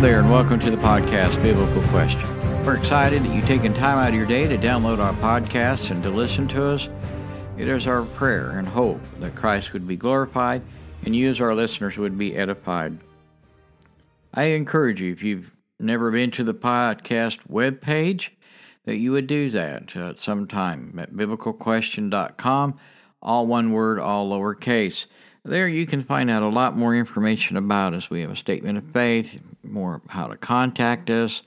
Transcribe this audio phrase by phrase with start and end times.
[0.00, 2.22] there, and welcome to the podcast, Biblical Question.
[2.64, 6.02] We're excited that you've taken time out of your day to download our podcast and
[6.02, 6.88] to listen to us.
[7.58, 10.62] It is our prayer and hope that Christ would be glorified
[11.04, 12.96] and you, as our listeners, would be edified.
[14.32, 18.28] I encourage you, if you've never been to the podcast webpage,
[18.86, 22.80] that you would do that uh, at some time at biblicalquestion.com,
[23.20, 25.04] all one word, all lowercase.
[25.44, 28.08] There you can find out a lot more information about us.
[28.08, 31.42] We have a statement of faith, more how to contact us.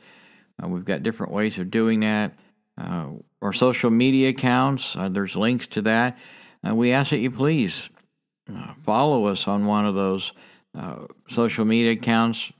[0.61, 2.33] Uh, we've got different ways of doing that.
[2.77, 3.09] Uh,
[3.41, 6.17] our social media accounts, uh, there's links to that.
[6.67, 7.89] Uh, we ask that you please
[8.53, 10.31] uh, follow us on one of those
[10.77, 12.51] uh, social media accounts,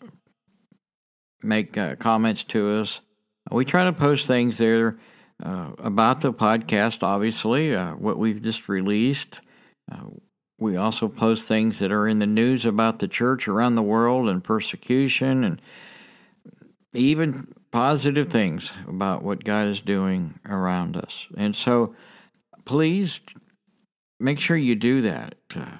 [1.42, 3.00] make comments to us.
[3.52, 4.98] We try to post things there
[5.40, 9.42] about the podcast, obviously, what we've just released.
[10.60, 14.30] We also post things that are in the news about the church around the world
[14.30, 15.62] and persecution and
[16.94, 21.26] even positive things about what God is doing around us.
[21.36, 21.96] And so
[22.66, 23.20] please
[24.20, 25.36] make sure you do that.
[25.56, 25.78] Uh,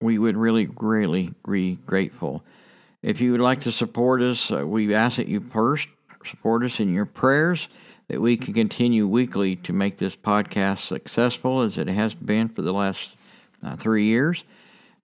[0.00, 2.42] we would really, really be grateful.
[3.02, 5.88] If you would like to support us, uh, we ask that you first
[6.24, 7.68] support us in your prayers
[8.08, 12.62] that we can continue weekly to make this podcast successful as it has been for
[12.62, 13.10] the last
[13.62, 14.44] uh, three years.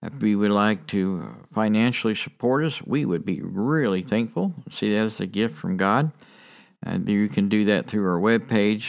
[0.03, 4.53] If you would like to uh, financially support us, we would be really thankful.
[4.71, 6.11] See that as a gift from God.
[6.83, 8.85] And you can do that through our webpage.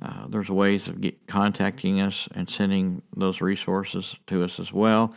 [0.00, 5.12] Uh, there's ways of get, contacting us and sending those resources to us as well.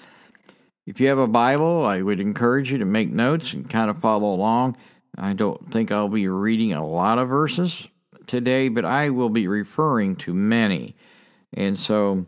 [0.85, 4.01] If you have a Bible, I would encourage you to make notes and kind of
[4.01, 4.75] follow along.
[5.17, 7.87] I don't think I'll be reading a lot of verses
[8.27, 10.95] today, but I will be referring to many.
[11.53, 12.25] And so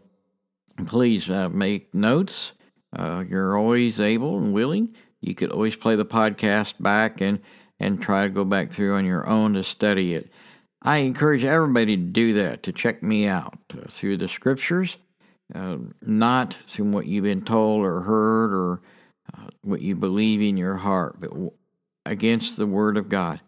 [0.86, 2.52] please uh, make notes.
[2.96, 4.96] Uh, you're always able and willing.
[5.22, 7.40] You could always play the podcast back and,
[7.80, 10.30] and try to go back through on your own to study it.
[10.82, 14.98] I encourage everybody to do that, to check me out uh, through the scriptures,
[15.56, 18.82] uh, not through what you've been told or heard or
[19.34, 21.52] uh, what you believe in your heart, but w-
[22.06, 23.40] against the Word of God.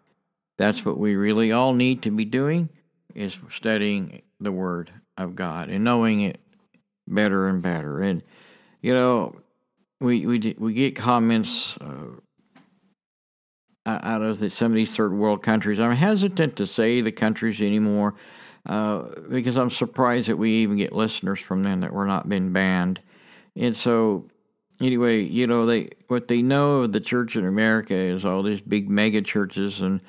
[0.56, 2.70] That's what we really all need to be doing
[3.14, 6.40] is studying the Word of God and knowing it
[7.06, 8.00] better and better.
[8.00, 8.22] And
[8.82, 9.36] you know,
[10.00, 12.16] we we we get comments uh,
[13.86, 15.78] out of the, some of these third world countries.
[15.78, 18.14] I'm hesitant to say the countries anymore
[18.66, 22.52] uh, because I'm surprised that we even get listeners from them that we're not being
[22.52, 23.00] banned.
[23.54, 24.26] And so,
[24.80, 28.60] anyway, you know, they what they know of the church in America is all these
[28.60, 30.00] big mega churches and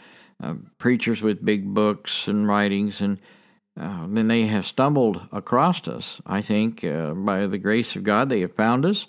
[0.44, 3.22] uh, preachers with big books and writings and
[3.80, 6.20] uh, then they have stumbled across us.
[6.26, 9.06] I think uh, by the grace of God, they have found us.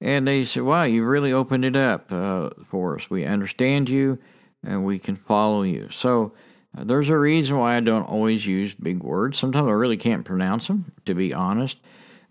[0.00, 3.10] And they said, Wow, you really opened it up uh, for us.
[3.10, 4.18] We understand you
[4.64, 5.88] and we can follow you.
[5.90, 6.32] So
[6.76, 9.38] uh, there's a reason why I don't always use big words.
[9.38, 11.76] Sometimes I really can't pronounce them, to be honest.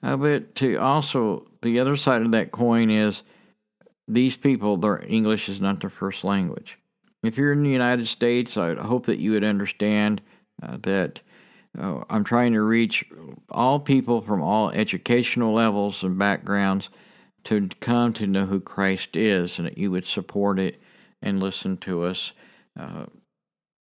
[0.04, 3.22] Uh, but to also, the other side of that coin is
[4.08, 6.78] these people, their English is not their first language.
[7.24, 10.22] If you're in the United States, I hope that you would understand
[10.62, 11.20] uh, that
[11.78, 13.06] uh, I'm trying to reach
[13.50, 16.90] all people from all educational levels and backgrounds
[17.46, 20.82] to come to know who Christ is and that you would support it
[21.22, 22.32] and listen to us.
[22.78, 23.06] Uh,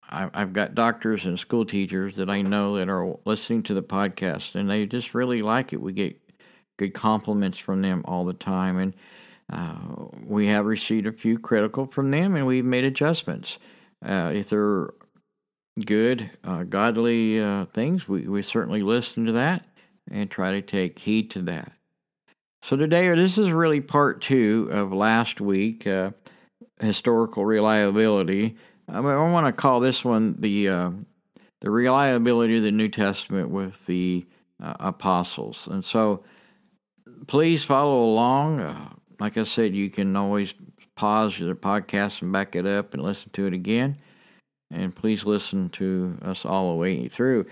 [0.10, 4.54] I've got doctors and school teachers that I know that are listening to the podcast
[4.54, 5.82] and they just really like it.
[5.82, 6.20] We get
[6.78, 8.78] good compliments from them all the time.
[8.78, 8.94] And
[9.52, 13.58] uh, we have received a few critical from them and we've made adjustments.
[14.06, 14.90] Uh, if they're
[15.86, 19.66] good, uh, godly uh, things, we, we certainly listen to that
[20.12, 21.72] and try to take heed to that.
[22.64, 26.12] So today, or this is really part two of last week, uh,
[26.80, 28.56] historical reliability.
[28.88, 30.92] I, mean, I want to call this one the uh,
[31.62, 34.26] the reliability of the New Testament with the
[34.62, 35.68] uh, apostles.
[35.72, 36.24] And so,
[37.28, 38.62] please follow along.
[38.62, 38.90] Uh,
[39.20, 40.54] like I said, you can always
[40.96, 43.98] pause the podcast and back it up and listen to it again.
[44.74, 47.46] And please listen to us all the way through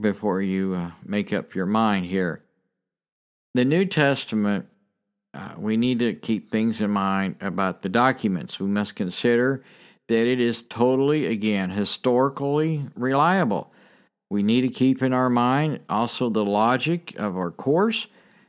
[0.00, 2.42] before you uh, make up your mind here.
[3.54, 4.66] The New Testament,
[5.32, 8.60] uh, we need to keep things in mind about the documents.
[8.60, 9.64] We must consider
[10.08, 13.72] that it is totally, again, historically reliable.
[14.30, 18.06] We need to keep in our mind also the logic of our course.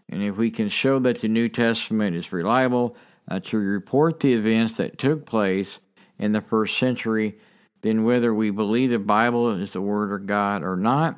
[0.10, 2.98] And if we can show that the New Testament is reliable
[3.30, 5.80] uh, to report the events that took place
[6.20, 7.38] in the first century,
[7.84, 11.18] then whether we believe the Bible is the Word of God or not,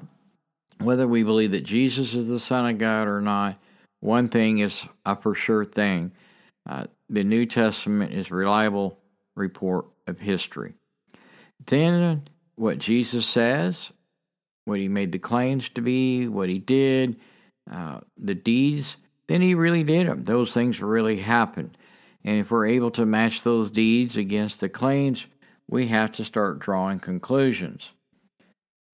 [0.80, 3.58] whether we believe that Jesus is the Son of God or not,
[4.02, 6.12] one thing is a for sure thing.
[6.68, 8.98] Uh, the New Testament is reliable
[9.36, 10.74] report of history.
[11.68, 12.24] Then,
[12.56, 13.90] what Jesus says,
[14.66, 17.18] what he made the claims to be, what he did,
[17.72, 18.96] uh, the deeds,
[19.28, 20.24] then he really did them.
[20.24, 21.78] Those things really happened.
[22.24, 25.26] And if we're able to match those deeds against the claims,
[25.70, 27.90] we have to start drawing conclusions.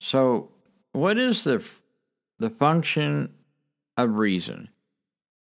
[0.01, 0.51] So,
[0.93, 1.63] what is the
[2.39, 3.33] the function
[3.97, 4.69] of reason?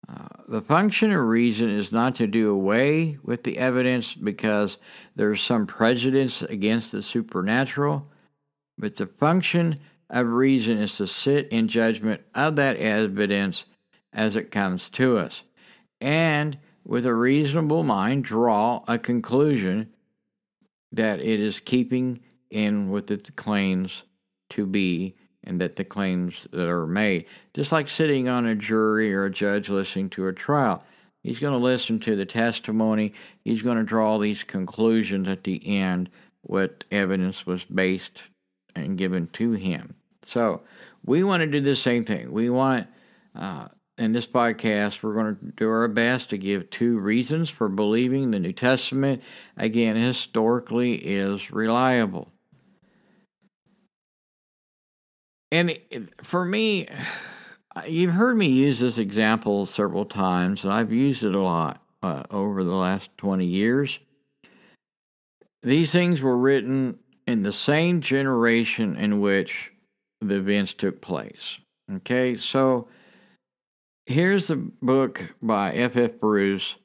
[0.07, 4.77] Uh, the function of reason is not to do away with the evidence because
[5.17, 8.07] there's some prejudice against the supernatural,
[8.77, 9.77] but the function
[10.09, 13.65] of reason is to sit in judgment of that evidence
[14.13, 15.41] as it comes to us,
[15.99, 19.89] and with a reasonable mind, draw a conclusion
[20.91, 22.19] that it is keeping
[22.49, 24.03] in with the claims
[24.49, 27.25] to be and that the claims that are made.
[27.53, 30.83] Just like sitting on a jury or a judge listening to a trial.
[31.23, 33.13] He's going to listen to the testimony.
[33.43, 36.09] He's going to draw these conclusions at the end,
[36.41, 38.23] what evidence was based
[38.75, 39.95] and given to him.
[40.23, 40.61] So
[41.05, 42.31] we want to do the same thing.
[42.31, 42.87] We want,
[43.35, 47.67] uh, in this podcast, we're going to do our best to give two reasons for
[47.67, 49.23] believing the New Testament,
[49.57, 52.31] again, historically is reliable.
[55.51, 55.77] And
[56.21, 56.87] for me,
[57.87, 62.23] you've heard me use this example several times, and I've used it a lot uh,
[62.29, 63.97] over the last 20 years.
[65.63, 69.71] These things were written in the same generation in which
[70.21, 71.57] the events took place.
[71.91, 72.87] Okay, so
[74.07, 75.95] here's the book by F.
[75.95, 76.11] F.
[76.19, 76.75] Bruce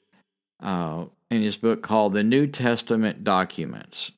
[0.63, 4.13] uh, in his book called The New Testament Documents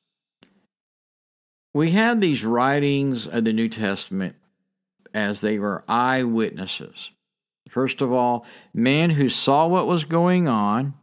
[1.75, 4.37] we have these writings of the New Testament
[5.13, 7.11] as they were eyewitnesses.
[7.69, 10.93] First of all, men who saw what was going on,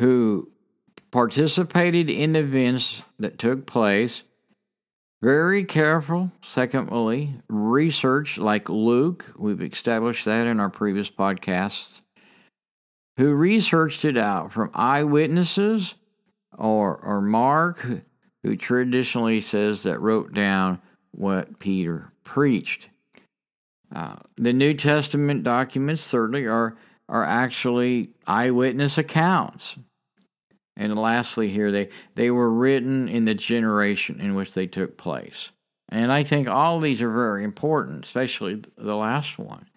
[0.00, 0.50] who
[1.12, 4.22] participated in events that took place,
[5.22, 6.30] very careful.
[6.54, 12.00] Secondly, research like Luke, we've established that in our previous podcasts,
[13.16, 15.94] who researched it out from eyewitnesses
[16.56, 17.84] or, or Mark,
[18.42, 20.80] who traditionally says that wrote down
[21.10, 22.88] what Peter preached.
[23.94, 26.76] Uh, the New Testament documents, thirdly, are,
[27.08, 29.74] are actually eyewitness accounts.
[30.78, 35.50] And lastly, here, they, they were written in the generation in which they took place.
[35.90, 39.68] And I think all these are very important, especially the last one.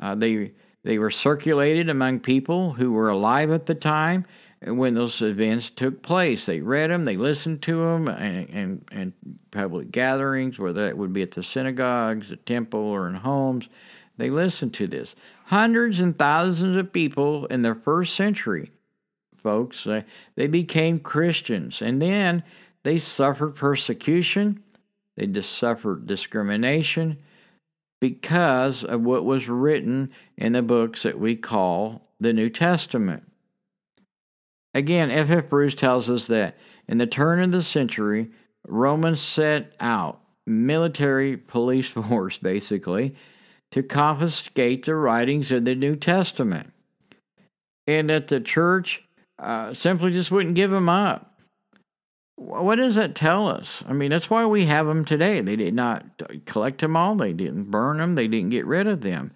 [0.00, 0.52] Uh, they,
[0.82, 4.26] they were circulated among people who were alive at the time
[4.66, 6.46] when those events took place.
[6.46, 9.12] They read them, they listened to them, and, and, and
[9.52, 13.68] public gatherings, whether that would be at the synagogues, the temple, or in homes.
[14.16, 15.14] They listened to this.
[15.46, 18.70] Hundreds and thousands of people in the first century,
[19.42, 20.02] folks, uh,
[20.36, 21.82] they became Christians.
[21.82, 22.42] And then
[22.82, 24.62] they suffered persecution,
[25.16, 27.18] they just suffered discrimination
[28.00, 33.22] because of what was written in the books that we call the New Testament.
[34.74, 35.30] Again, F.
[35.30, 35.48] F.
[35.48, 36.56] Bruce tells us that
[36.88, 38.30] in the turn of the century,
[38.66, 43.14] Romans set out military police force, basically,
[43.70, 46.72] to confiscate the writings of the New Testament,
[47.86, 49.02] and that the church
[49.38, 51.28] uh, simply just wouldn't give them up.
[52.36, 53.82] What does that tell us?
[53.86, 55.40] I mean, that's why we have them today.
[55.40, 56.04] They did not
[56.46, 59.32] collect them all, they didn't burn them, they didn't get rid of them.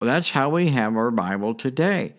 [0.00, 2.14] Well, that's how we have our Bible today.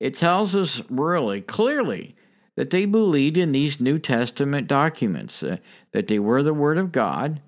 [0.00, 2.16] It tells us really clearly
[2.56, 5.56] that they believed in these New Testament documents, uh,
[5.92, 7.40] that they were the Word of God.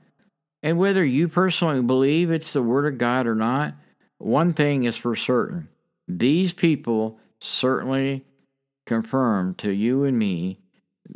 [0.62, 3.74] And whether you personally believe it's the Word of God or not,
[4.18, 5.68] one thing is for certain
[6.08, 8.24] these people certainly
[8.86, 10.58] confirmed to you and me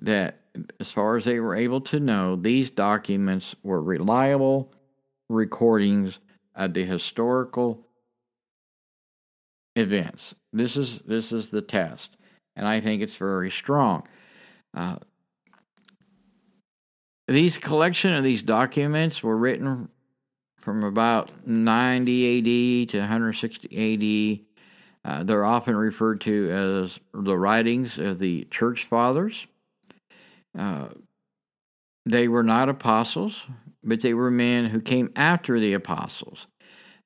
[0.00, 0.40] that,
[0.80, 4.72] as far as they were able to know, these documents were reliable
[5.28, 6.18] recordings
[6.54, 7.86] of the historical
[9.76, 10.34] events.
[10.52, 12.16] This is this is the test,
[12.56, 14.02] and I think it's very strong.
[14.74, 14.96] Uh,
[17.28, 19.88] these collection of these documents were written
[20.60, 24.47] from about 90 AD to 160 AD.
[25.08, 29.46] Uh, they're often referred to as the writings of the church fathers.
[30.56, 30.88] Uh,
[32.04, 33.34] they were not apostles,
[33.82, 36.46] but they were men who came after the apostles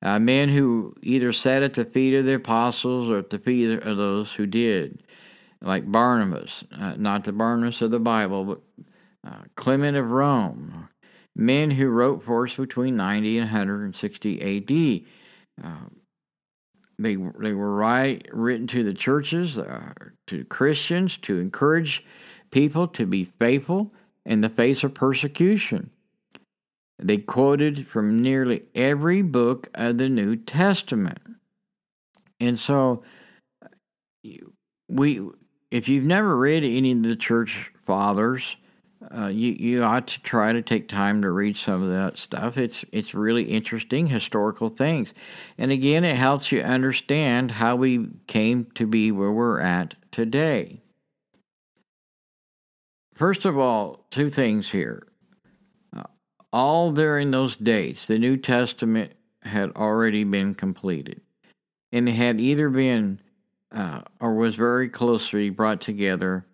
[0.03, 3.81] uh, men who either sat at the feet of the apostles or at the feet
[3.81, 5.01] of those who did,
[5.61, 8.61] like Barnabas, uh, not the Barnabas of the Bible, but
[9.25, 10.89] uh, Clement of Rome,
[11.35, 15.05] men who wrote for us between 90 and 160
[15.61, 15.65] AD.
[16.99, 19.93] They, they were right, written to the churches, uh,
[20.27, 22.03] to Christians, to encourage
[22.51, 23.91] people to be faithful
[24.25, 25.89] in the face of persecution.
[26.99, 31.19] They quoted from nearly every book of the New Testament.
[32.39, 33.03] And so
[34.87, 35.21] we
[35.71, 38.55] if you've never read any of the church fathers,
[39.15, 42.57] uh, you you ought to try to take time to read some of that stuff.
[42.57, 45.13] It's it's really interesting historical things,
[45.57, 50.81] and again, it helps you understand how we came to be where we're at today.
[53.15, 55.07] First of all, two things here.
[55.95, 56.03] Uh,
[56.51, 61.21] all during those dates, the New Testament had already been completed,
[61.91, 63.19] and it had either been
[63.71, 66.45] uh, or was very closely brought together.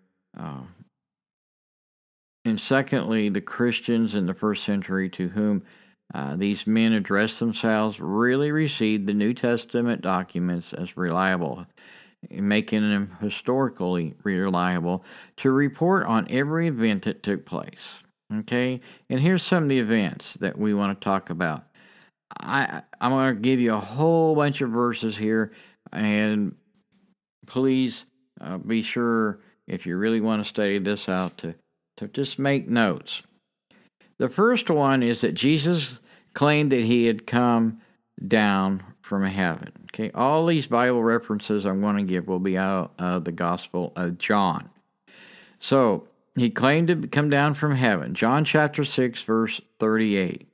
[2.44, 5.62] And secondly, the Christians in the first century to whom
[6.14, 11.66] uh, these men addressed themselves really received the New Testament documents as reliable,
[12.30, 15.04] making them historically reliable
[15.36, 17.88] to report on every event that took place.
[18.32, 21.64] Okay, and here's some of the events that we want to talk about.
[22.38, 25.52] I I'm going to give you a whole bunch of verses here,
[25.92, 26.54] and
[27.46, 28.04] please
[28.40, 31.54] uh, be sure if you really want to study this out to
[31.96, 33.22] to just make notes.
[34.18, 35.98] The first one is that Jesus
[36.34, 37.80] claimed that he had come
[38.26, 39.72] down from heaven.
[39.92, 43.92] Okay, all these Bible references I'm going to give will be out of the Gospel
[43.96, 44.70] of John.
[45.58, 46.06] So
[46.36, 48.14] he claimed to come down from heaven.
[48.14, 50.46] John chapter 6, verse 38.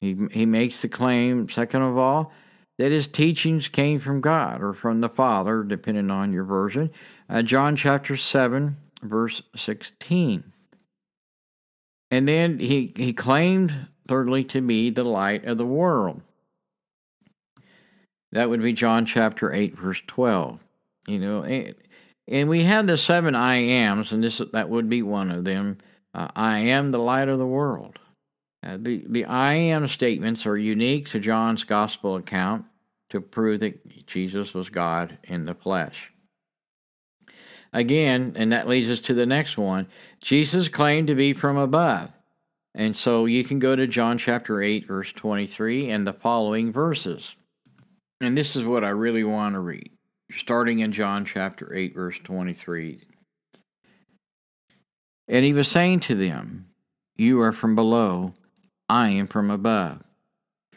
[0.00, 2.32] He, he makes the claim, second of all,
[2.78, 6.90] that his teachings came from God or from the Father, depending on your version.
[7.28, 10.52] Uh, John chapter 7, verse 16.
[12.10, 16.22] And then he, he claimed, thirdly, to be the light of the world.
[18.32, 20.58] That would be John chapter 8, verse 12.
[21.06, 21.74] You know, and,
[22.28, 25.78] and we have the seven I ams, and this that would be one of them.
[26.14, 27.98] Uh, I am the light of the world.
[28.62, 32.64] Uh, the, the I am statements are unique to John's gospel account
[33.10, 36.12] to prove that Jesus was God in the flesh.
[37.72, 39.86] Again, and that leads us to the next one
[40.20, 42.10] Jesus claimed to be from above.
[42.74, 47.34] And so you can go to John chapter 8, verse 23, and the following verses.
[48.20, 49.90] And this is what I really want to read,
[50.36, 53.00] starting in John chapter 8, verse 23.
[55.28, 56.66] And he was saying to them,
[57.16, 58.34] You are from below,
[58.88, 60.02] I am from above.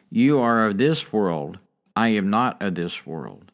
[0.09, 1.57] You are of this world,
[1.95, 3.51] I am not of this world.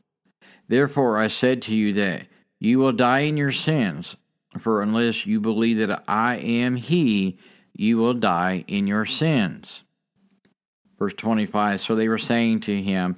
[0.67, 2.27] Therefore I said to you that
[2.59, 4.15] you will die in your sins,
[4.59, 7.37] for unless you believe that I am He,
[7.73, 9.81] you will die in your sins.
[10.99, 13.15] Verse 25 So they were saying to him,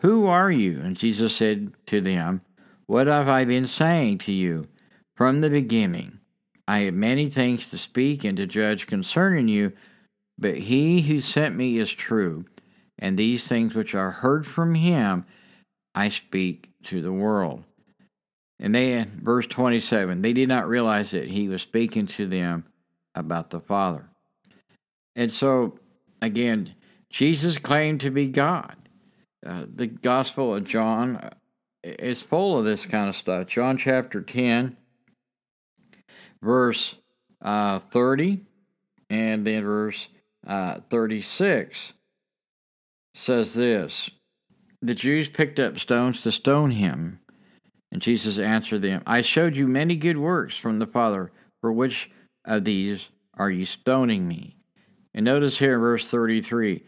[0.00, 0.80] Who are you?
[0.80, 2.40] And Jesus said to them,
[2.86, 4.68] What have I been saying to you
[5.16, 6.20] from the beginning?
[6.68, 9.72] I have many things to speak and to judge concerning you,
[10.38, 12.44] but he who sent me is true,
[12.98, 15.24] and these things which are heard from him
[15.94, 17.64] I speak to the world.
[18.58, 22.64] And they, verse 27, they did not realize that he was speaking to them
[23.14, 24.08] about the Father.
[25.14, 25.78] And so,
[26.22, 26.74] again,
[27.10, 28.76] Jesus claimed to be God.
[29.44, 31.30] Uh, the Gospel of John uh,
[31.82, 33.46] is full of this kind of stuff.
[33.46, 34.76] John chapter 10,
[36.42, 36.94] verse
[37.42, 38.40] uh, 30,
[39.10, 40.08] and then verse
[40.46, 41.92] uh, 36
[43.14, 44.10] says this
[44.82, 47.20] The Jews picked up stones to stone him.
[47.96, 51.32] And Jesus answered them, I showed you many good works from the Father.
[51.62, 52.10] For which
[52.44, 54.58] of these are you stoning me?
[55.14, 56.84] And notice here in verse 33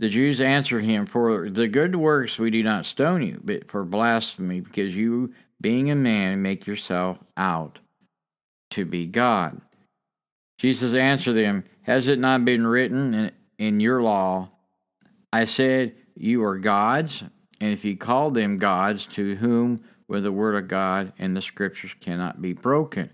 [0.00, 3.84] the Jews answered him, For the good works we do not stone you, but for
[3.84, 7.78] blasphemy, because you, being a man, make yourself out
[8.70, 9.60] to be God.
[10.58, 14.50] Jesus answered them, Has it not been written in, in your law,
[15.32, 17.22] I said, You are gods,
[17.60, 21.40] and if you call them gods, to whom with the word of God and the
[21.40, 23.08] scriptures cannot be broken.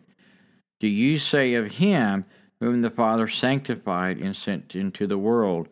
[0.81, 2.25] Do you say of him
[2.59, 5.69] whom the Father sanctified and sent into the world,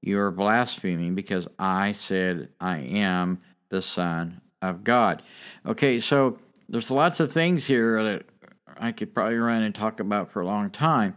[0.00, 5.22] You are blaspheming because I said I am the Son of God?
[5.66, 6.38] Okay, so
[6.70, 8.22] there's lots of things here that
[8.78, 11.14] I could probably run and talk about for a long time.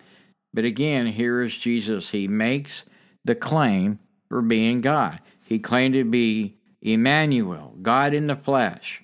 [0.54, 2.10] But again, here is Jesus.
[2.10, 2.84] He makes
[3.24, 5.22] the claim for being God.
[5.46, 9.03] He claimed to be Emmanuel, God in the flesh.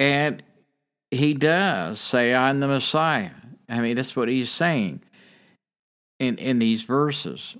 [0.00, 0.42] And
[1.10, 3.30] he does say, I'm the Messiah.
[3.68, 5.02] I mean, that's what he's saying
[6.18, 7.54] in, in these verses.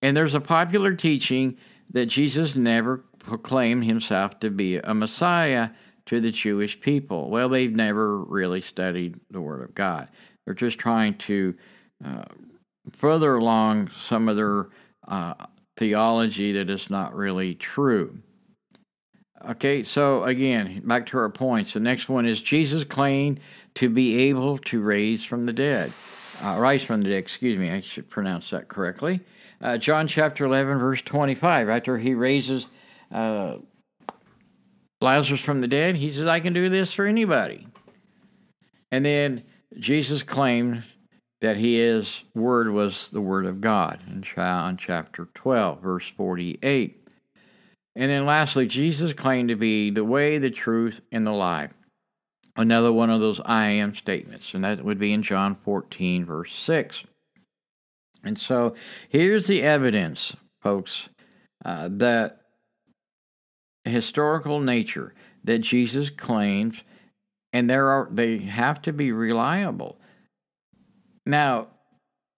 [0.00, 1.58] And there's a popular teaching
[1.90, 5.70] that Jesus never proclaimed himself to be a Messiah
[6.06, 7.28] to the Jewish people.
[7.28, 10.08] Well, they've never really studied the Word of God.
[10.44, 11.54] They're just trying to
[12.04, 12.24] uh,
[12.92, 14.68] further along some of their
[15.08, 15.34] uh,
[15.76, 18.16] theology that is not really true.
[19.48, 21.72] Okay, so again, back to our points.
[21.72, 23.40] The next one is Jesus claimed
[23.76, 25.92] to be able to raise from the dead.
[26.42, 29.20] Uh, rise from the dead, excuse me, I should pronounce that correctly.
[29.62, 32.66] Uh, John chapter 11, verse 25, after he raises
[33.12, 33.56] uh,
[35.00, 37.66] Lazarus from the dead, he says, I can do this for anybody.
[38.90, 39.42] And then
[39.78, 40.84] Jesus claimed
[41.40, 46.99] that his word was the word of God in John chapter 12, verse 48.
[47.96, 51.72] And then lastly, Jesus claimed to be the way, the truth, and the life.
[52.56, 56.52] Another one of those I am statements, and that would be in John 14, verse
[56.54, 57.04] 6.
[58.22, 58.74] And so
[59.08, 61.08] here's the evidence, folks,
[61.64, 62.40] uh, that
[63.84, 66.82] historical nature that Jesus claims,
[67.52, 69.98] and there are they have to be reliable.
[71.24, 71.68] Now,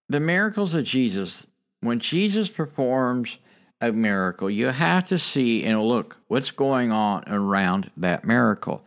[0.08, 1.46] the miracles of Jesus,
[1.80, 3.38] when Jesus performs
[3.82, 8.84] a miracle, you have to see and look what's going on around that miracle.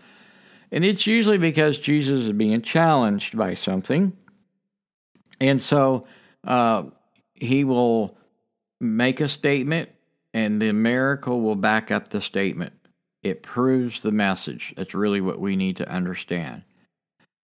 [0.71, 4.13] And it's usually because Jesus is being challenged by something.
[5.41, 6.07] And so
[6.45, 6.85] uh,
[7.33, 8.17] he will
[8.79, 9.89] make a statement,
[10.33, 12.73] and the miracle will back up the statement.
[13.21, 14.73] It proves the message.
[14.77, 16.63] That's really what we need to understand.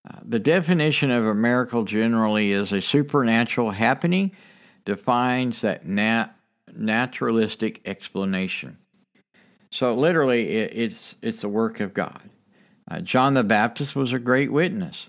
[0.10, 4.32] Uh, the definition of a miracle generally is a supernatural happening,
[4.86, 6.34] defines that nat-
[6.76, 8.78] naturalistic explanation.
[9.72, 12.22] So literally, it, it's it's the work of God.
[12.90, 15.08] Uh, John the Baptist was a great witness.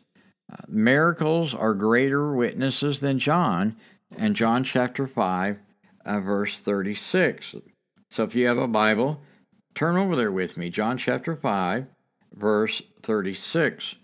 [0.52, 3.76] Uh, miracles are greater witnesses than John,
[4.16, 5.58] and John chapter five,
[6.04, 7.54] uh, verse thirty-six.
[8.10, 9.20] So if you have a Bible,
[9.74, 10.70] turn over there with me.
[10.70, 11.86] John chapter five,
[12.34, 13.96] verse thirty-six.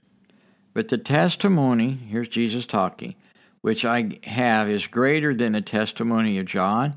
[0.75, 3.15] But the testimony, here's Jesus talking,
[3.61, 6.97] which I have is greater than the testimony of John,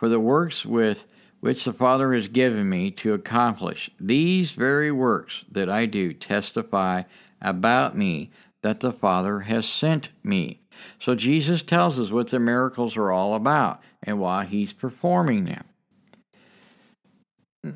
[0.00, 1.04] for the works with
[1.40, 7.02] which the Father has given me to accomplish, these very works that I do testify
[7.42, 8.30] about me
[8.62, 10.62] that the Father has sent me.
[11.00, 15.64] So Jesus tells us what the miracles are all about and why he's performing them.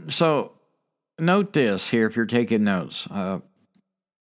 [0.09, 0.53] So
[1.19, 3.07] note this here if you're taking notes.
[3.11, 3.41] Uh,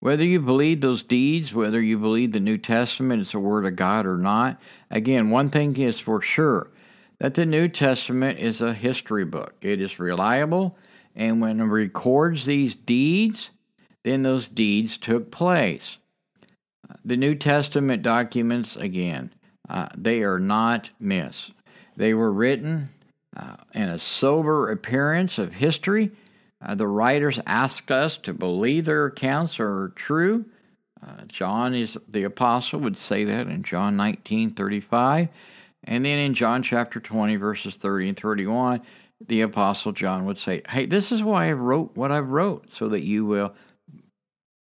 [0.00, 3.74] whether you believe those deeds, whether you believe the New Testament is the Word of
[3.74, 6.70] God or not, again, one thing is for sure
[7.18, 9.54] that the New Testament is a history book.
[9.62, 10.76] It is reliable,
[11.14, 13.50] and when it records these deeds,
[14.04, 15.96] then those deeds took place.
[17.04, 19.32] The New Testament documents, again,
[19.68, 21.50] uh, they are not myths.
[21.96, 22.90] They were written
[23.36, 26.12] uh, in a sober appearance of history.
[26.64, 30.44] Uh, the writers ask us to believe their accounts are true.
[31.04, 35.28] Uh, John is the apostle would say that in John 19 35.
[35.84, 38.82] And then in John chapter 20, verses 30 and 31,
[39.28, 42.88] the Apostle John would say, Hey, this is why I wrote what I wrote, so
[42.88, 43.54] that you will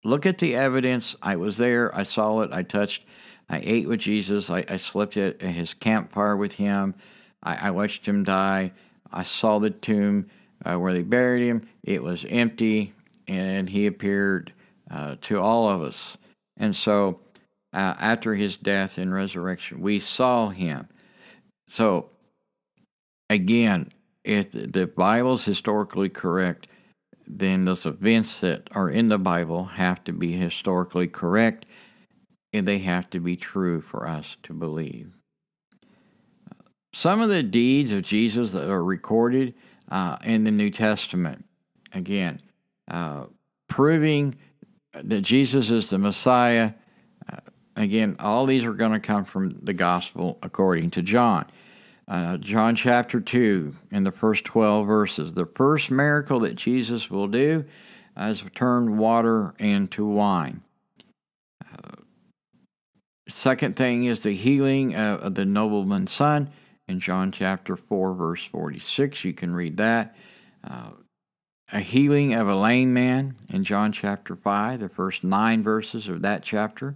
[0.03, 1.15] look at the evidence.
[1.21, 3.05] I was there, I saw it, I touched,
[3.49, 6.95] I ate with Jesus, I, I slept at his campfire with him,
[7.43, 8.71] I, I watched him die,
[9.11, 10.29] I saw the tomb
[10.65, 12.93] uh, where they buried him, it was empty,
[13.27, 14.53] and he appeared
[14.89, 16.17] uh, to all of us.
[16.57, 17.19] And so,
[17.73, 20.87] uh, after his death and resurrection, we saw him.
[21.71, 22.09] So,
[23.29, 23.91] again,
[24.23, 26.67] if the Bible is historically correct,
[27.25, 31.65] then those events that are in the Bible have to be historically correct
[32.53, 35.11] and they have to be true for us to believe.
[36.93, 39.53] Some of the deeds of Jesus that are recorded
[39.89, 41.45] uh, in the New Testament,
[41.93, 42.41] again,
[42.89, 43.25] uh,
[43.69, 44.35] proving
[44.93, 46.73] that Jesus is the Messiah.
[47.31, 47.37] Uh,
[47.77, 51.45] again, all these are going to come from the Gospel according to John.
[52.07, 55.33] Uh, John chapter 2, in the first 12 verses.
[55.33, 57.63] The first miracle that Jesus will do
[58.17, 60.61] is turn water into wine.
[61.63, 61.95] Uh,
[63.29, 66.51] second thing is the healing of, of the nobleman's son
[66.87, 69.23] in John chapter 4, verse 46.
[69.23, 70.15] You can read that.
[70.63, 70.91] Uh,
[71.71, 76.21] a healing of a lame man in John chapter 5, the first nine verses of
[76.21, 76.95] that chapter.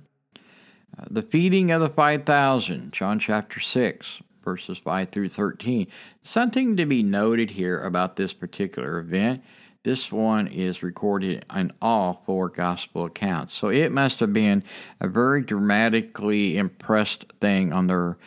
[0.98, 5.88] Uh, the feeding of the 5,000, John chapter 6, verses 5 through 13.
[6.24, 9.44] Something to be noted here about this particular event.
[9.84, 13.54] This one is recorded in all four gospel accounts.
[13.54, 14.64] So it must have been
[15.02, 18.18] a very dramatically impressed thing on their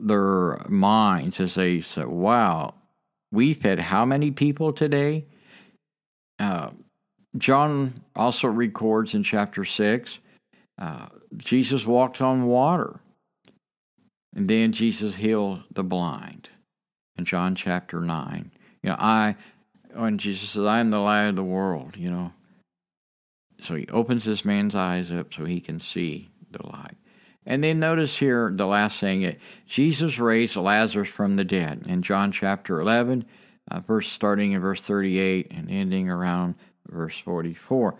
[0.00, 2.74] their minds as they said, "Wow,
[3.32, 5.24] we fed how many people today?"
[6.38, 6.70] Uh,
[7.36, 10.18] John also records in chapter 6
[10.78, 11.06] uh,
[11.36, 13.00] Jesus walked on water.
[14.38, 16.48] And then Jesus healed the blind
[17.16, 18.52] in John chapter 9.
[18.84, 19.34] You know, I,
[19.94, 22.32] when Jesus says, I am the light of the world, you know.
[23.62, 26.94] So he opens this man's eyes up so he can see the light.
[27.46, 32.30] And then notice here the last it Jesus raised Lazarus from the dead in John
[32.30, 33.24] chapter 11,
[33.72, 36.54] uh, verse starting in verse 38 and ending around
[36.88, 37.96] verse 44.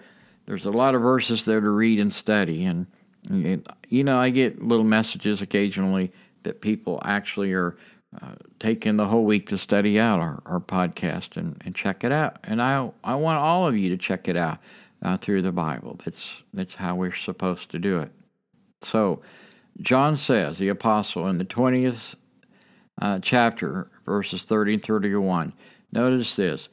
[0.46, 2.64] There's a lot of verses there to read and study.
[2.64, 2.86] And,
[3.28, 7.76] it, you know, I get little messages occasionally that people actually are
[8.22, 12.12] uh, taking the whole week to study out our, our podcast and, and check it
[12.12, 12.38] out.
[12.44, 14.58] And I, I want all of you to check it out
[15.02, 16.00] uh, through the Bible.
[16.04, 18.10] That's, that's how we're supposed to do it.
[18.82, 19.20] So,
[19.80, 22.14] John says, the apostle, in the 20th
[23.00, 25.52] uh, chapter, verses 30 and 31,
[25.92, 26.68] notice this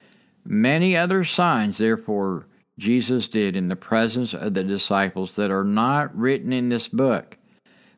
[0.45, 2.45] Many other signs, therefore,
[2.77, 7.37] Jesus did in the presence of the disciples that are not written in this book,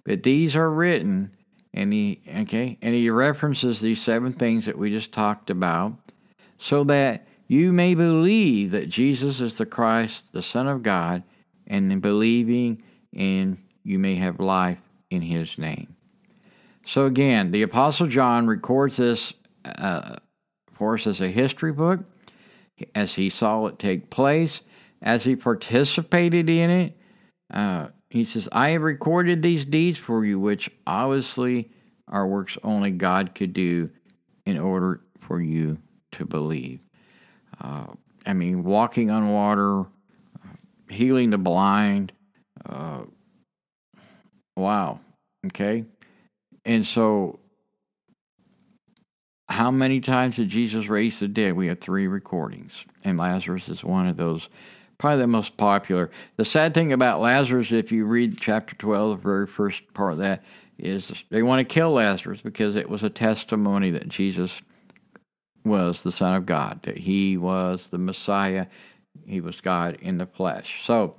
[0.03, 1.31] but these are written,
[1.77, 5.93] and he okay, he references these seven things that we just talked about,
[6.57, 11.23] so that you may believe that Jesus is the Christ, the Son of God,
[11.67, 12.81] and in believing
[13.13, 14.79] in you may have life
[15.11, 15.95] in His name.
[16.85, 20.15] So again, the Apostle John records this uh,
[20.73, 21.99] for us as a history book
[22.95, 24.59] as he saw it take place,
[25.01, 26.97] as he participated in it.
[27.51, 31.71] Uh, he says, I have recorded these deeds for you, which obviously
[32.07, 33.89] are works only God could do
[34.45, 35.77] in order for you
[36.13, 36.79] to believe.
[37.59, 37.87] Uh,
[38.25, 39.85] I mean, walking on water,
[40.89, 42.13] healing the blind.
[42.65, 43.01] Uh,
[44.55, 44.99] wow.
[45.45, 45.85] Okay.
[46.65, 47.39] And so
[49.49, 51.55] how many times did Jesus raise the dead?
[51.55, 54.49] We have three recordings, and Lazarus is one of those,
[54.97, 56.09] probably the most popular.
[56.37, 60.19] The sad thing about Lazarus, if you read chapter 12, the very first part of
[60.19, 60.43] that,
[60.77, 64.61] is they want to kill Lazarus because it was a testimony that Jesus
[65.65, 68.67] was the Son of God, that he was the Messiah,
[69.25, 70.81] he was God in the flesh.
[70.85, 71.15] So,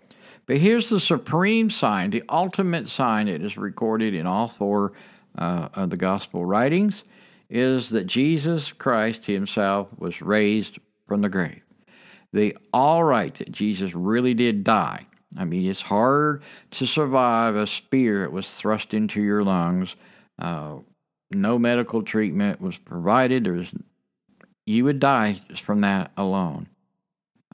[0.47, 4.93] but here's the supreme sign, the ultimate sign that is recorded in all four
[5.37, 7.03] uh, of the gospel writings
[7.51, 11.63] is that Jesus Christ himself was raised from the grave.
[12.33, 15.07] They all write that Jesus really did die.
[15.37, 19.95] I mean, it's hard to survive a spear that was thrust into your lungs.
[20.39, 20.77] Uh,
[21.31, 23.45] no medical treatment was provided.
[23.45, 23.69] There was,
[24.67, 26.69] you would die just from that alone.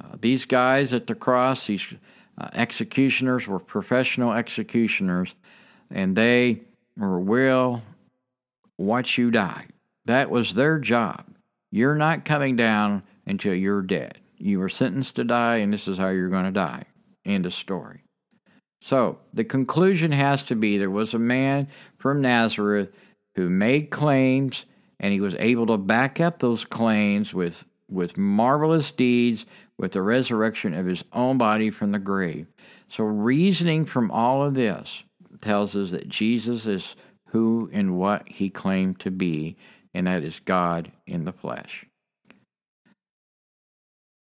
[0.01, 1.85] Uh, these guys at the cross, these
[2.39, 5.35] uh, executioners, were professional executioners,
[5.91, 6.61] and they
[6.97, 7.83] were will
[8.79, 9.67] watch you die.
[10.07, 11.27] That was their job.
[11.71, 14.19] You're not coming down until you're dead.
[14.39, 16.85] You were sentenced to die, and this is how you're going to die.
[17.25, 18.03] End of story.
[18.83, 21.69] So, the conclusion has to be there was a man
[21.99, 22.91] from Nazareth
[23.35, 24.65] who made claims,
[25.01, 29.47] and he was able to back up those claims with, with marvelous deeds,
[29.79, 32.47] with the resurrection of his own body from the grave.
[32.91, 35.03] So, reasoning from all of this
[35.41, 36.95] tells us that Jesus is
[37.29, 39.57] who and what he claimed to be,
[39.95, 41.87] and that is God in the flesh.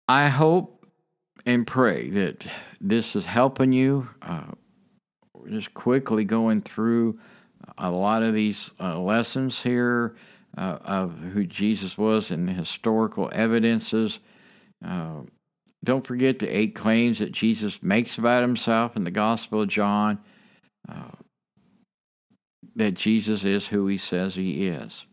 [0.08, 0.86] I hope
[1.44, 2.46] and pray that
[2.80, 4.08] this is helping you.
[4.22, 4.52] Uh,
[5.48, 7.18] just quickly going through
[7.78, 10.16] a lot of these uh, lessons here
[10.56, 14.18] uh, of who Jesus was and the historical evidences.
[14.84, 15.20] Uh,
[15.84, 20.18] don't forget the eight claims that Jesus makes about himself in the Gospel of John.
[20.88, 21.10] Uh,
[22.74, 25.04] that Jesus is who he says he is.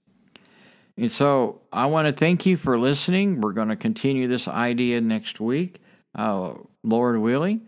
[0.97, 3.41] And so I want to thank you for listening.
[3.41, 5.81] We're going to continue this idea next week.
[6.15, 6.53] Uh,
[6.83, 7.61] Lord willing,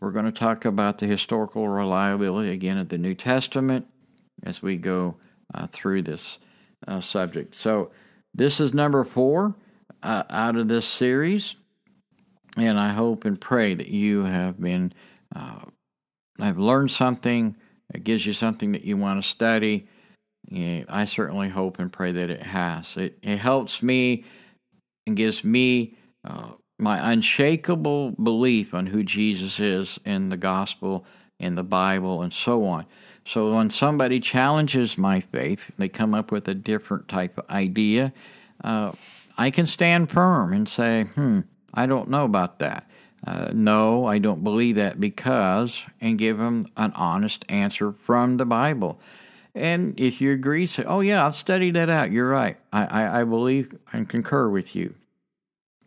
[0.00, 3.86] we're going to talk about the historical reliability again of the New Testament
[4.44, 5.16] as we go
[5.52, 6.38] uh, through this
[6.88, 7.54] uh, subject.
[7.54, 7.90] So
[8.32, 9.54] this is number four
[10.02, 11.56] uh, out of this series.
[12.56, 14.94] And I hope and pray that you have been,
[15.36, 15.60] uh,
[16.38, 17.56] have learned something.
[17.92, 19.86] It gives you something that you want to study
[20.50, 22.96] yeah, I certainly hope and pray that it has.
[22.96, 24.24] It, it helps me
[25.06, 31.04] and gives me uh, my unshakable belief on who Jesus is in the gospel,
[31.38, 32.86] in the Bible, and so on.
[33.24, 38.12] So when somebody challenges my faith, they come up with a different type of idea,
[38.64, 38.92] uh,
[39.38, 41.40] I can stand firm and say, hmm,
[41.72, 42.90] I don't know about that.
[43.26, 48.46] Uh, no, I don't believe that because, and give them an honest answer from the
[48.46, 48.98] Bible.
[49.54, 52.12] And if you agree, say, oh, yeah, I've studied that out.
[52.12, 52.56] You're right.
[52.72, 54.94] I, I, I believe and concur with you.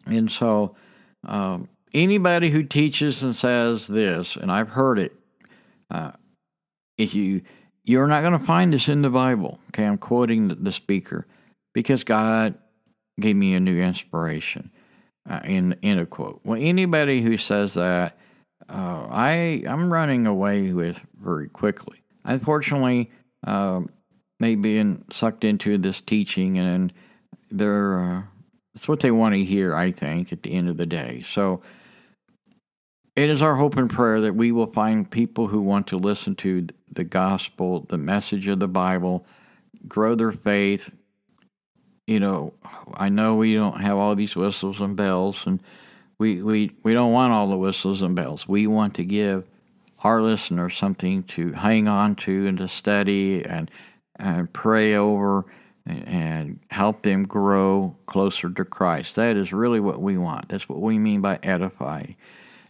[0.06, 0.76] And so,
[1.26, 5.14] um, anybody who teaches and says this, and I've heard it,
[5.90, 6.12] uh,
[6.98, 7.42] if you
[7.86, 9.60] you're not going to find this in the Bible.
[9.70, 11.28] Okay, I'm quoting the, the speaker
[11.74, 12.56] because God
[13.20, 14.72] gave me a new inspiration.
[15.30, 16.42] Uh, in a quote.
[16.44, 18.18] Well, anybody who says that,
[18.68, 22.04] uh, I I'm running away with very quickly.
[22.26, 23.10] Unfortunately,
[23.44, 23.82] uh,
[24.40, 26.94] they being sucked into this teaching, and
[27.52, 28.22] they're uh,
[28.76, 29.76] it's what they want to hear.
[29.76, 31.62] I think at the end of the day, so.
[33.16, 36.36] It is our hope and prayer that we will find people who want to listen
[36.38, 39.24] to the gospel, the message of the Bible,
[39.88, 40.90] grow their faith,
[42.08, 42.54] you know,
[42.94, 45.62] I know we don't have all these whistles and bells, and
[46.20, 48.48] we, we, we don't want all the whistles and bells.
[48.48, 49.46] We want to give
[50.04, 53.72] our listeners something to hang on to and to study and,
[54.18, 55.46] and pray over
[55.86, 59.16] and, and help them grow closer to Christ.
[59.16, 60.50] That is really what we want.
[60.50, 62.06] That's what we mean by edify.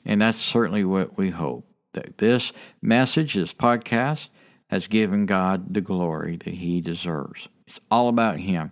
[0.06, 4.28] And that's certainly what we hope that this message, this podcast,
[4.68, 7.48] has given God the glory that He deserves.
[7.68, 8.72] It's all about Him.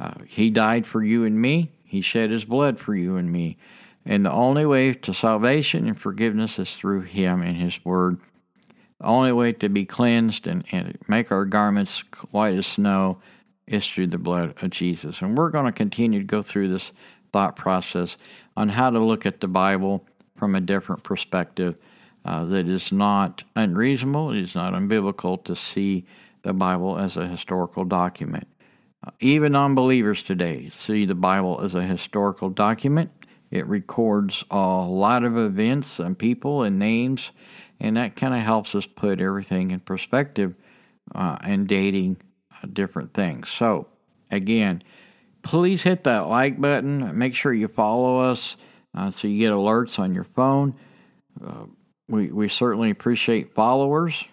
[0.00, 1.72] Uh, he died for you and me.
[1.84, 3.56] He shed his blood for you and me.
[4.04, 8.18] And the only way to salvation and forgiveness is through him and his word.
[9.00, 13.18] The only way to be cleansed and, and make our garments white as snow
[13.66, 15.20] is through the blood of Jesus.
[15.20, 16.92] And we're going to continue to go through this
[17.32, 18.16] thought process
[18.56, 20.04] on how to look at the Bible
[20.36, 21.76] from a different perspective
[22.24, 26.04] uh, that is not unreasonable, it is not unbiblical to see
[26.42, 28.46] the Bible as a historical document.
[29.20, 33.10] Even unbelievers today see the Bible as a historical document.
[33.50, 37.30] It records a lot of events and people and names,
[37.80, 40.54] and that kind of helps us put everything in perspective
[41.14, 42.18] uh, and dating
[42.52, 43.48] uh, different things.
[43.48, 43.86] So,
[44.30, 44.82] again,
[45.42, 47.16] please hit that like button.
[47.16, 48.56] Make sure you follow us
[48.94, 50.74] uh, so you get alerts on your phone.
[51.44, 51.64] Uh,
[52.08, 54.24] we, we certainly appreciate followers.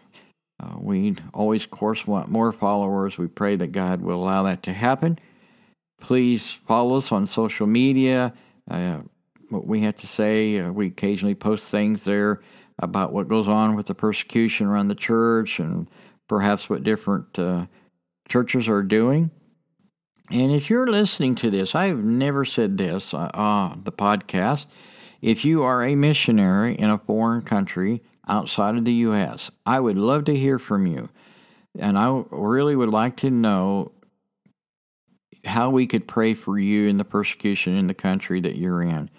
[0.62, 3.17] Uh, we always, of course, want more followers.
[3.17, 5.19] We pray that God will allow that to happen.
[5.99, 8.34] Please follow us on social media.
[8.69, 8.99] Uh,
[9.49, 12.41] what we have to say, uh, we occasionally post things there
[12.80, 15.89] about what goes on with the persecution around the church and
[16.28, 17.65] perhaps what different uh,
[18.28, 19.30] churches are doing.
[20.32, 24.65] And if you're listening to this, I've never said this on uh, the podcast.
[25.21, 29.51] If you are a missionary in a foreign country, outside of the U.S.
[29.65, 31.10] I would love to hear from you.
[31.78, 33.91] And I really would like to know
[35.45, 39.10] how we could pray for you in the persecution in the country that you're in.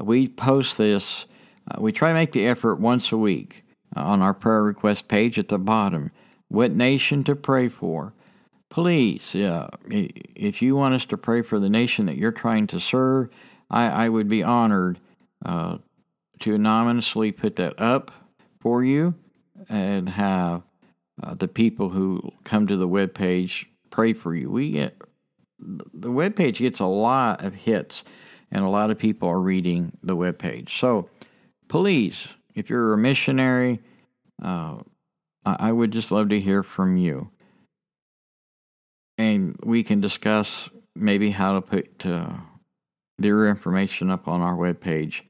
[0.00, 1.24] We post this,
[1.70, 3.64] uh, we try to make the effort once a week
[3.96, 6.10] uh, on our prayer request page at the bottom.
[6.48, 8.14] What nation to pray for?
[8.70, 12.80] Please, uh, if you want us to pray for the nation that you're trying to
[12.80, 13.28] serve,
[13.70, 14.98] I, I would be honored
[15.44, 15.78] uh,
[16.40, 18.10] to anonymously put that up
[18.60, 19.14] for you
[19.68, 20.62] and have
[21.22, 24.50] uh, the people who come to the web page pray for you.
[24.50, 24.96] We get
[25.58, 28.02] the web page gets a lot of hits,
[28.50, 30.78] and a lot of people are reading the web page.
[30.78, 31.08] So
[31.68, 33.80] please, if you're a missionary,
[34.42, 34.78] uh,
[35.44, 37.30] I would just love to hear from you,
[39.16, 42.32] and we can discuss maybe how to put uh,
[43.18, 45.24] their information up on our web page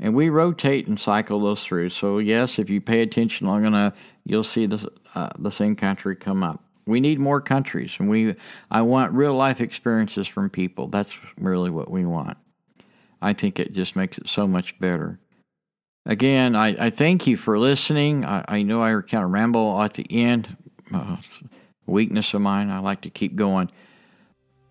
[0.00, 1.90] and we rotate and cycle those through.
[1.90, 6.16] So yes, if you pay attention long enough, you'll see the uh, the same country
[6.16, 6.64] come up.
[6.86, 8.34] We need more countries, and we
[8.70, 10.88] I want real life experiences from people.
[10.88, 12.38] That's really what we want.
[13.22, 15.18] I think it just makes it so much better.
[16.06, 18.24] Again, I, I thank you for listening.
[18.24, 20.56] I, I know I kind of ramble at the end.
[20.92, 21.18] Uh,
[21.86, 22.70] weakness of mine.
[22.70, 23.70] I like to keep going.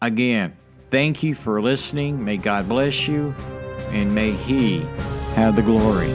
[0.01, 0.57] Again,
[0.89, 2.23] thank you for listening.
[2.23, 3.35] May God bless you,
[3.89, 4.79] and may He
[5.35, 6.09] have the glory.